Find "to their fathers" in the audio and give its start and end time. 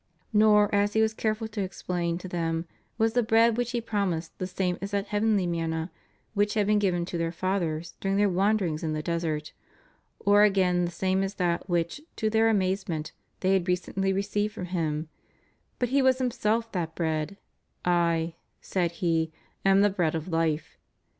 7.05-7.93